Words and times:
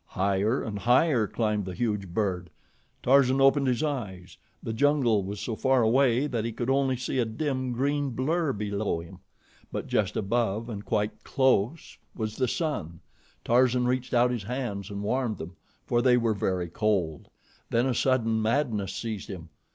Higher 0.17 0.63
and 0.63 0.79
higher 0.79 1.27
climbed 1.27 1.65
the 1.65 1.75
huge 1.75 2.07
bird. 2.07 2.49
Tarzan 3.03 3.39
opened 3.39 3.67
his 3.67 3.83
eyes. 3.83 4.35
The 4.63 4.73
jungle 4.73 5.21
was 5.23 5.39
so 5.39 5.55
far 5.55 5.83
away 5.83 6.25
that 6.25 6.43
he 6.43 6.51
could 6.51 6.69
see 6.69 6.73
only 7.19 7.19
a 7.19 7.25
dim, 7.25 7.71
green 7.71 8.09
blur 8.09 8.51
below 8.51 8.99
him, 8.99 9.19
but 9.71 9.85
just 9.85 10.17
above 10.17 10.69
and 10.69 10.83
quite 10.83 11.23
close 11.23 11.99
was 12.15 12.35
the 12.37 12.47
sun. 12.47 13.01
Tarzan 13.45 13.85
reached 13.87 14.15
out 14.15 14.31
his 14.31 14.41
hands 14.45 14.89
and 14.89 15.03
warmed 15.03 15.37
them, 15.37 15.55
for 15.85 16.01
they 16.01 16.17
were 16.17 16.33
very 16.33 16.67
cold. 16.67 17.29
Then 17.69 17.85
a 17.85 17.93
sudden 17.93 18.41
madness 18.41 18.95
seized 18.95 19.29
him. 19.29 19.49